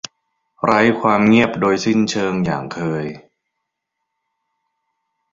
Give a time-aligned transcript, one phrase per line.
[0.63, 3.05] ไร้ความเงียบโดยสิ้นเชิง อย่างเคย